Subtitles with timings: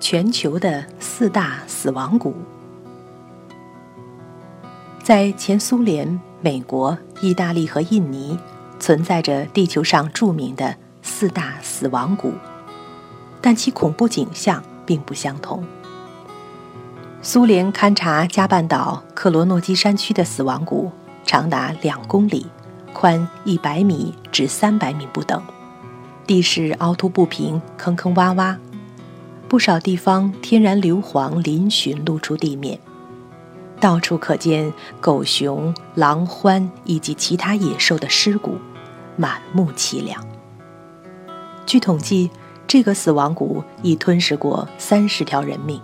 [0.00, 2.34] 全球的四大死亡谷。
[5.02, 8.38] 在前苏联、美国、意大利和印尼，
[8.78, 12.32] 存在着地球上著名的四大死亡谷，
[13.40, 15.64] 但其恐怖景象并不相同。
[17.20, 20.92] 苏联勘察加半岛克罗诺基山区的死亡谷，
[21.24, 22.46] 长达两公里，
[22.92, 25.42] 宽一百米至三百米不等，
[26.26, 28.56] 地势凹凸不平，坑坑洼洼。
[29.48, 32.78] 不少地方天然硫磺嶙峋露出地面，
[33.80, 38.58] 到处可见狗熊、狼獾以及其他野兽的尸骨，
[39.16, 40.22] 满目凄凉。
[41.64, 42.30] 据统计，
[42.66, 45.80] 这个死亡谷已吞噬过三十条人命。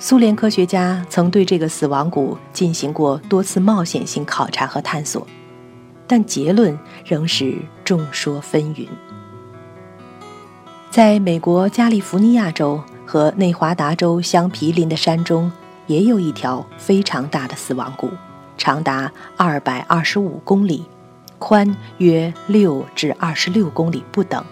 [0.00, 5.24] 苏联科学家曾对这个死亡谷进行过多次冒险性考察和探索，
[6.06, 8.88] 但结论仍是众说纷纭。
[10.98, 15.48] 在美国加利福尼亚州和内华达州相毗邻的山中，
[15.86, 18.10] 也有一条非常大的死亡谷，
[18.56, 20.84] 长达二百二十五公里，
[21.38, 24.44] 宽约六至二十六公里不等，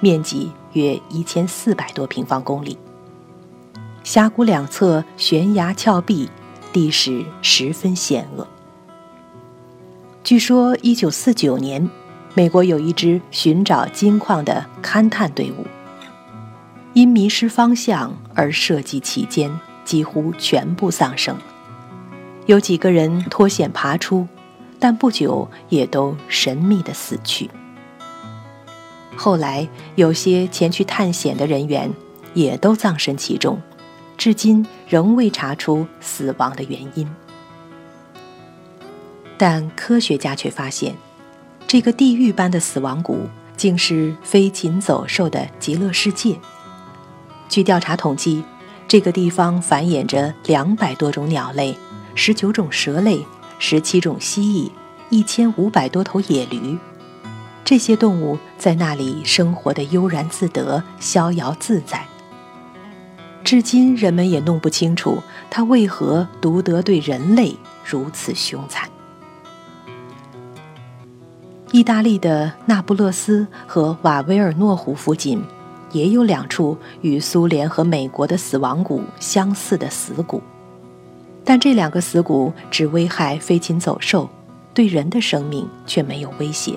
[0.00, 2.76] 面积约一千四百多平方公里。
[4.02, 6.28] 峡谷两侧悬崖峭壁，
[6.72, 8.44] 地势十分险恶。
[10.24, 11.88] 据说，一九四九年。
[12.34, 15.64] 美国有一支寻找金矿的勘探队伍，
[16.96, 19.52] 因迷失方向而涉及其间，
[19.84, 21.36] 几乎全部丧生。
[22.46, 24.26] 有几个人脱险爬出，
[24.78, 27.50] 但不久也都神秘的死去。
[29.14, 31.92] 后来，有些前去探险的人员
[32.32, 33.60] 也都葬身其中，
[34.16, 37.06] 至今仍未查出死亡的原因。
[39.36, 40.94] 但科学家却发现。
[41.66, 46.38] 这个地狱般的死亡谷，竟是飞禽走兽的极乐世界。
[47.48, 48.42] 据调查统计，
[48.88, 51.76] 这个地方繁衍着两百多种鸟类、
[52.14, 53.24] 十九种蛇类、
[53.58, 54.70] 十七种蜥蜴、
[55.10, 56.78] 一千五百多头野驴。
[57.64, 62.06] 这些动物在那里生活的悠然自得、逍遥自在。
[63.42, 68.88] 至今，人们也弄不清楚它为何独得对人类如此凶残。
[71.72, 75.42] 意大利的那不勒斯和瓦维尔诺湖附近，
[75.92, 80.42] 也有两处与苏联和美国的死亡谷相似的死谷，
[81.44, 84.28] 但这两个死谷只危害飞禽走兽，
[84.72, 86.74] 对人的生命却没有威胁。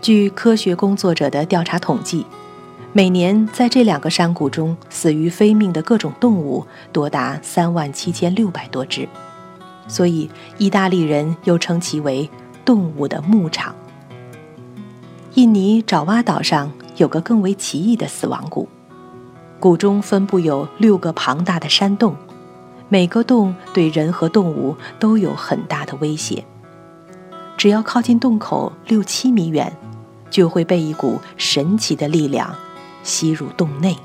[0.00, 2.24] 据科学工作者的调查统计，
[2.92, 9.08] 每年在这两个山谷中死于非命的各种动物多达三万七千六百多只，
[9.88, 12.28] 所以意大利人又称其为。
[12.66, 13.72] 动物的牧场。
[15.34, 18.68] 印尼爪哇岛上有个更为奇异的死亡谷，
[19.60, 22.16] 谷中分布有六个庞大的山洞，
[22.88, 26.44] 每个洞对人和动物都有很大的威胁。
[27.56, 29.74] 只要靠近洞口六七米远，
[30.30, 32.54] 就会被一股神奇的力量
[33.02, 33.96] 吸入洞内。